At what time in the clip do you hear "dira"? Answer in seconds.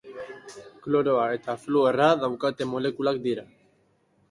3.31-3.49